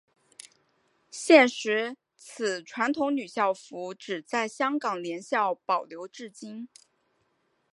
[1.11, 6.67] 现时此传统女校服只在香港联校保留至今。